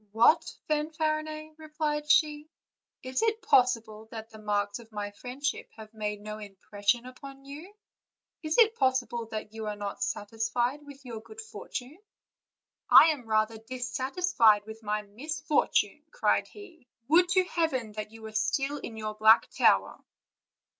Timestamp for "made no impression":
5.93-7.05